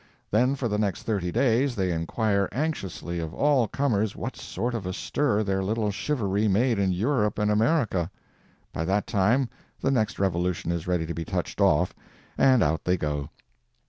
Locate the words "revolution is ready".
10.17-11.05